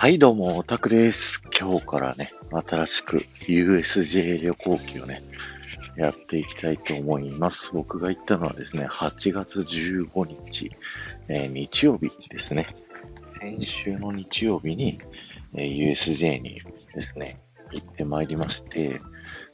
[0.00, 1.42] はい、どうも、オタクです。
[1.54, 2.32] 今日からね、
[2.66, 5.22] 新しく USJ 旅行記をね、
[5.94, 7.68] やっていきたいと思います。
[7.74, 10.70] 僕が行ったのはですね、8月15日、
[11.28, 12.74] えー日曜日ですね。
[13.38, 14.98] 先週の日曜日に、
[15.52, 16.62] えー USJ に
[16.94, 17.38] ですね、
[17.70, 18.98] 行ってまいりまして、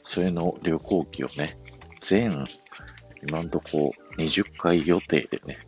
[0.05, 1.57] それの旅行記をね、
[1.99, 2.45] 全、
[3.27, 5.67] 今んとこ20回予定でね、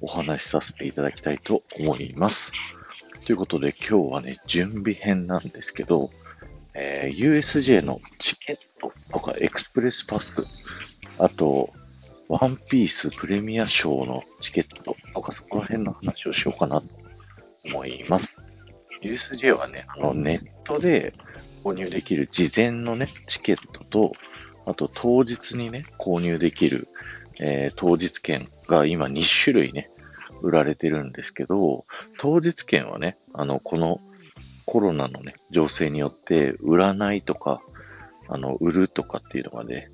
[0.00, 2.50] お話しさせていただきたいと思います。
[3.28, 6.10] ということで今日はね、準備編なんですけど、
[6.72, 10.46] えー USJ のチケットとかエクスプレスパス、
[11.18, 11.68] あと、
[12.30, 16.86] ワンピースプレミアショーのチケットとかそこら辺の話をしようかなと
[17.66, 18.40] 思います。
[19.02, 21.12] USJ はね、あのネットで
[21.62, 24.12] 購入できる事前のね、チケットと、
[24.64, 26.88] あと当日にね、購入できる、
[27.40, 29.90] えー当日券が今2種類ね、
[30.42, 31.84] 売られてるんですけど、
[32.18, 34.00] 当日券はね、あの、この
[34.66, 37.60] コロナのね、情勢によって、売らないとか、
[38.28, 39.88] あの、売るとかっていうのがね、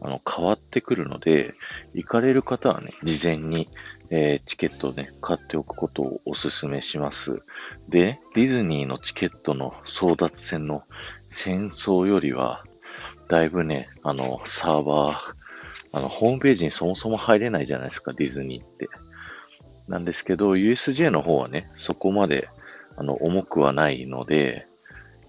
[0.00, 1.54] あの、変わってくるので、
[1.94, 3.68] 行かれる方はね、事前に、
[4.10, 7.40] えーチケットをね、買っておくことをお勧めします。
[7.88, 10.84] で、ディズニーのチケットの争奪戦の
[11.28, 12.64] 戦争よりは、
[13.28, 15.38] だいぶね、あの、サーバー、
[15.92, 18.88] あの、ホームページにそもそも入れないじゃないですか、ディズニーって。
[19.88, 22.48] なんですけど、USJ の方はね、そこまで、
[22.96, 24.66] あの、重くはないので、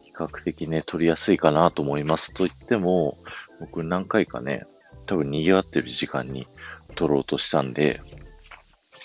[0.04, 2.34] 比較的ね、取りやすいかなと思います。
[2.34, 3.18] と言っても、
[3.60, 4.66] 僕何回かね、
[5.06, 6.48] 多分賑わってる時間に
[6.96, 8.02] 取ろうとしたんで、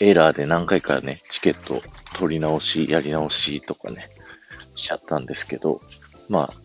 [0.01, 1.83] エラーで何回かね、チケット
[2.15, 4.11] 取り直し、やり直しとかね、
[4.75, 5.81] しちゃったんですけど、
[6.29, 6.65] まあ、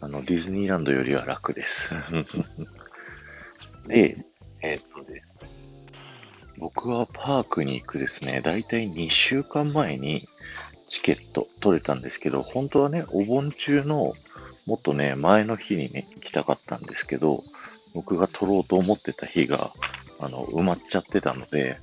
[0.00, 1.90] あの、ディズニーランドよりは楽です。
[3.86, 4.24] で、
[4.60, 5.22] えーっとね、
[6.58, 10.28] 僕はパークに行くですね、だいたい2週間前に
[10.88, 14.12] チケット取れたんですけど、本当はね、お盆中の
[14.66, 17.42] もっとね、前の日にね、行きたかったんですけど、
[17.94, 19.72] 僕が取ろうと思ってた日が、
[20.20, 21.78] あの、埋まっちゃってたので、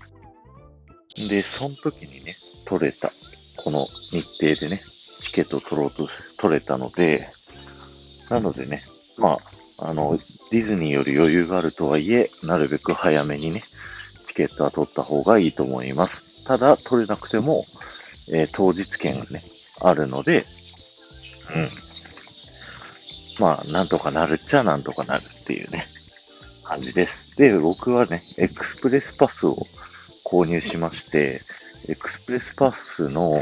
[1.29, 2.35] で、その時にね、
[2.67, 3.09] 取れた、
[3.57, 4.79] この日程でね、
[5.21, 7.25] チケット取ろうと、取れたので、
[8.29, 8.83] なのでね、
[9.17, 9.37] ま
[9.79, 10.17] あ、あの、
[10.51, 13.61] ディズニーより余裕があるとはいえ、なるべく早めにね、
[14.35, 16.45] ケットは取った方がいいと思います。
[16.45, 17.65] ただ、取れなくても、
[18.31, 19.43] えー当日券がね、
[19.81, 21.69] あるので、うん。
[23.39, 25.85] まあ、なんとかなるっちゃなんとかなるっていうね、
[26.63, 27.37] 感じです。
[27.37, 29.55] で、僕はね、エクスプレスパスを
[30.25, 31.39] 購入しまして、
[31.87, 33.33] エクスプレスパスの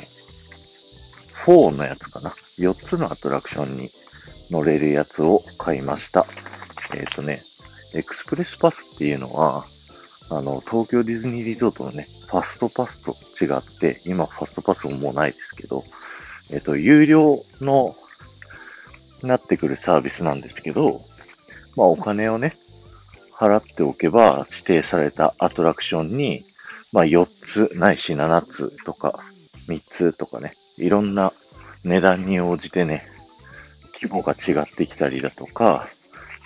[1.46, 2.34] 4のやつかな。
[2.60, 3.90] 4つのアトラクションに
[4.52, 6.26] 乗れるやつを買いました。
[6.96, 7.40] えっ、とね、
[7.96, 9.66] エクスプレスパスっていうのは、
[10.30, 15.84] あの、東京ディズニーリゾートのね、ファストパスと違って、今ファストパスももうないですけど、
[16.52, 17.96] えっ、と、有料の、
[19.22, 21.00] なってくるサービスなんですけど、
[21.76, 22.54] まあお金をね、
[23.32, 26.44] 払っておけば指定されたアトラクションに、
[26.92, 29.24] まあ4つないし7つとか
[29.68, 31.34] 3つとかね、いろんな
[31.84, 33.04] 値段に応じてね、
[34.02, 35.88] 規模が違ってきたりだとか、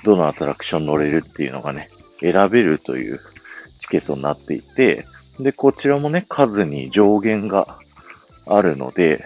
[0.03, 1.89] どのアトラクション乗れるっていうのがね、
[2.21, 3.19] 選べるという
[3.87, 5.05] チケットになっていて、
[5.39, 7.79] で、こちらもね、数に上限が
[8.45, 9.23] あるので、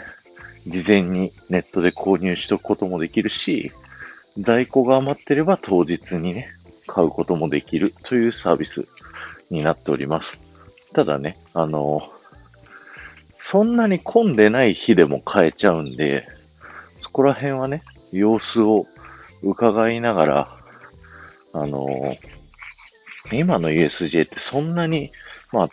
[0.67, 3.71] 事前にネットで購入しておくこともできるし、
[4.37, 6.49] 在庫が余ってれば当日にね、
[6.85, 8.87] 買うこともできるというサービス
[9.49, 10.39] になっております。
[10.93, 12.07] ただね、あの、
[13.39, 16.27] そんなに混んでない日でも買えちゃうんで、
[16.99, 18.85] そこら辺はね、様子を
[19.41, 20.57] 伺いながら、
[21.53, 22.15] あの、
[23.31, 25.11] 今の USJ ってそんなに、
[25.51, 25.69] まあ、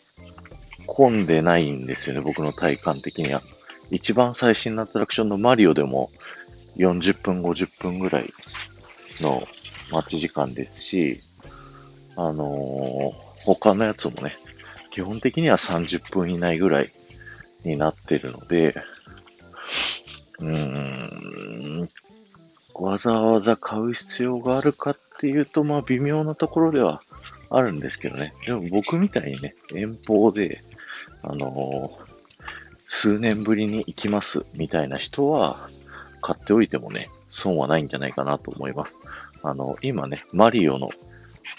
[0.86, 3.42] 混んでないんですよね、僕の体感的には。
[3.90, 6.10] 一番最新のアトラクションのマリオでも
[6.76, 8.30] 40分、50分ぐらい
[9.20, 9.42] の
[9.92, 11.22] 待ち時間ですし、
[12.16, 14.36] あのー他のやつもね、
[14.90, 16.92] 基本的には30分以内ぐらい
[17.64, 18.74] になってるので、
[20.40, 21.88] うーん、
[22.74, 27.00] わざわざ買う必要があるかっていうと、まあ微妙なところでは
[27.50, 28.34] あるんですけどね。
[28.46, 30.62] でも僕みたいにね、遠方で、
[31.22, 32.08] あのー
[32.88, 35.68] 数年ぶりに行きますみたいな人は、
[36.20, 38.96] 買っておいてもね、損はないんじゃないかなと思います。
[39.42, 40.88] あの、今ね、マリオの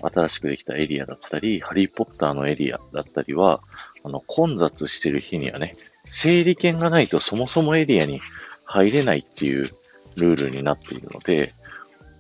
[0.02, 3.62] 新しくできたエリアだったり、ハリーポッターのエリアだったりは、
[4.04, 8.22] あの、混雑してる日にはね、整理券がないとそもそもエリアに
[8.66, 9.66] 入れないっていう
[10.18, 11.54] ルールになっているので、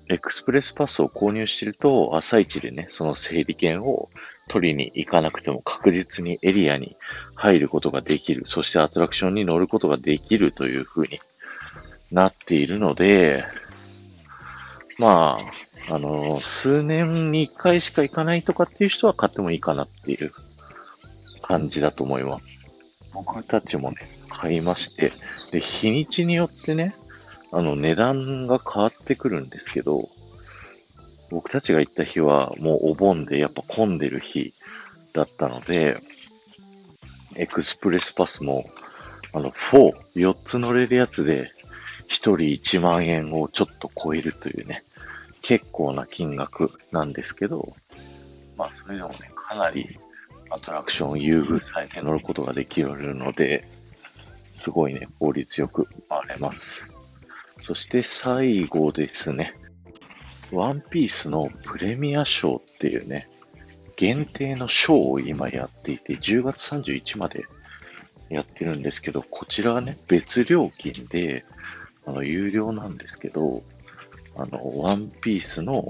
[0.09, 4.09] エクスプレスパスを購入してると、朝一でね、その整理券を
[4.47, 6.97] 取りに行かなくても確実にエリアに
[7.35, 11.19] 入ることができる、そしてアトラクションに乗ることができるという風に
[12.11, 13.45] なっているので、
[14.97, 15.37] ま
[15.87, 20.29] あ、あの、数年に一回しか行かないとかっていう人は買ってもいいかなっていう
[21.41, 22.45] 感じだと思います。
[23.13, 23.97] 僕たちもね、
[24.29, 25.09] 買いまして、
[25.51, 26.95] で、日にちによってね、
[27.51, 30.09] あの、値段が変わってくるんですけど、
[31.31, 34.53] 僕たちが行った日はもうお盆でやっぱ混んでる日
[35.13, 35.97] だったので、
[37.35, 38.69] エクスプレスパスも、
[39.33, 41.51] あの、4、4つ乗れるやつで、
[42.09, 44.83] 1人1万円をちょっと超えるというね、
[45.41, 47.75] 結構な金額なんですけど、
[48.57, 49.87] まあ、それでもね、かなり
[50.49, 53.67] アトラクション優遇されて乗ることができるので、
[54.53, 56.85] すごいね、効率よく回れます。
[57.63, 59.53] そして最後ですね、
[60.51, 63.29] ワンピースのプレミアショーっていうね、
[63.95, 67.45] 限定のショーを今やっていて、10月31まで
[68.29, 71.43] やってるんですけど、こちらはね、別料金で、
[72.05, 73.61] あの、有料なんですけど、
[74.37, 75.83] あの、ワンピースの、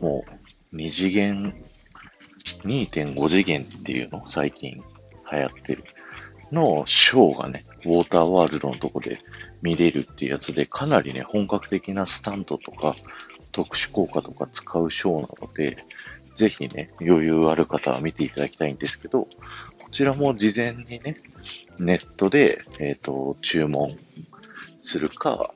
[0.00, 1.54] もう、二次元、
[2.44, 4.82] 2.5次元っていうの最近
[5.32, 5.84] 流行ってる
[6.52, 9.18] のショーがね、ウォーターワールドのとこで
[9.62, 12.94] 見れるっていうやつで、かなりね、本格的なスタントとか、
[13.52, 15.78] 特殊効果とか使うショーなので、
[16.36, 19.28] ぜひね、余裕ある方は見ていただきたいんですけど、こ
[19.92, 21.16] ちらも事前にね、
[21.78, 23.96] ネットで、えっ、ー、と、注文
[24.80, 25.54] するか、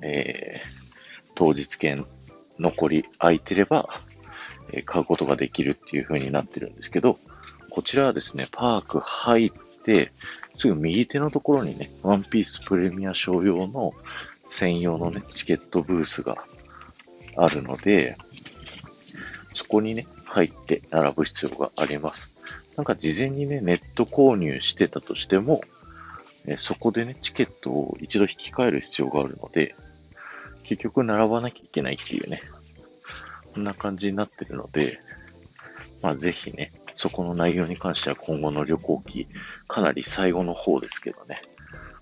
[0.00, 2.06] えー、当日券
[2.58, 4.00] 残り空いてれば、
[4.72, 7.18] えー、買うことができるっていう風になってるんですけど、
[7.68, 9.52] こちらはですね、パーク入っ
[9.84, 10.12] て、
[10.56, 13.92] すぐ右手のところにね、ワンピースプレミア商用の
[14.48, 16.36] 専用のね、チケットブースが
[17.36, 18.16] あるので、
[19.54, 22.32] そこにね、入って並ぶ必要があります。
[22.76, 25.60] なんか事前にね、ネット購入してたとしても、
[26.46, 29.74] えそこでね、チケットを一度引き換える必要があるので、
[30.64, 32.42] 結局並ばなきゃいけないっていうね、
[33.54, 35.00] こんな感じになってるので、
[36.02, 39.26] まあぜひね、そこの内容に関しては今後の旅行期、
[39.68, 41.42] かなり最後の方ですけどね、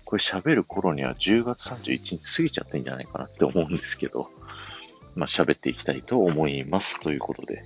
[0.05, 4.29] これ喋る頃には10月31日過ぎちゃってんじゃないかなって思うんですけど、
[5.15, 6.99] まあ喋っていきたいと思います。
[6.99, 7.65] ということで、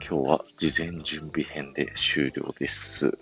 [0.00, 3.18] 今日は事前準備編で終了です。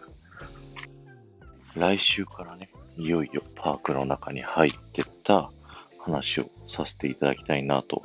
[1.76, 5.50] 来週からね、いよいよパークの中に入ってった
[5.98, 8.02] 話をさせていただきたいなと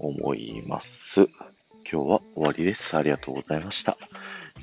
[0.00, 1.28] 思います。
[1.90, 2.96] 今日は終わりです。
[2.96, 3.96] ありがとうございました。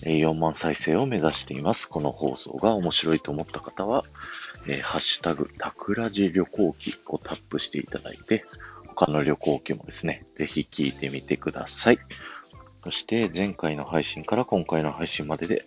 [0.02, 1.88] 4万再生を目指しています。
[1.88, 4.04] この放送が面白いと思った方は、
[4.68, 8.46] えー、ハッシュタグ、タクラジ旅行記をタップしていただいて、
[8.88, 12.00] 他の旅行記もですね、ぜひ聞いてみてください。
[12.84, 15.66] そして前回の配信から今回の配信までで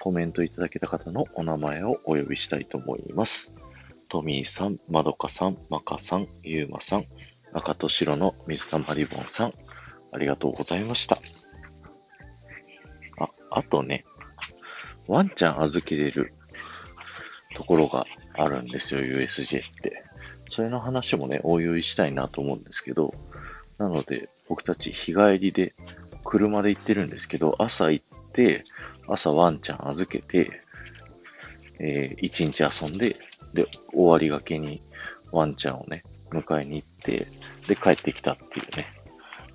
[0.00, 3.52] コメントいただけた方のお名前をお呼びしたいと思います。
[4.08, 7.06] トミーさん、まどかさん、まかさん、ゆうまさん、
[7.52, 9.54] 赤と白の水玉リボンさん、
[10.12, 11.18] ありがとうございました。
[13.54, 14.04] あ、とね、
[15.06, 16.32] ワンちゃん預けれる
[17.54, 18.04] ところが
[18.34, 20.04] あるんですよ、USJ って。
[20.50, 23.14] それの話もね、おいおいしたいなと思うんですけど、
[23.78, 25.74] なので、僕たち日帰りで
[26.24, 28.64] 車で行ってるんですけど、朝行って、
[29.06, 30.60] 朝ワンちゃん預けて、
[31.78, 33.16] えー、一日遊んで、
[33.52, 34.82] で、終わりがけに
[35.32, 37.28] ワンちゃんをね、迎えに行って、
[37.68, 38.86] で、帰ってきたっていうね、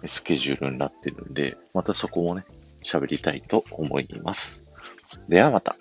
[0.07, 2.45] スケジュールになってるんで、またそこもね、
[2.83, 4.65] 喋りたいと思います。
[5.27, 5.77] ではまた。